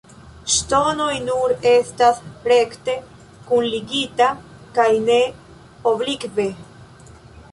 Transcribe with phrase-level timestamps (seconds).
[0.51, 2.95] Ŝtonoj nur estas rekte
[3.51, 4.29] kunligita
[4.77, 5.19] kaj ne
[5.95, 6.47] oblikve.